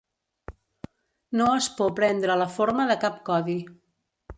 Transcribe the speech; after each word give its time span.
No 1.41 1.51
es 1.59 1.69
por 1.83 1.95
prendre 2.01 2.41
la 2.45 2.51
forma 2.59 2.91
de 2.95 3.01
cap 3.07 3.25
codi. 3.33 3.61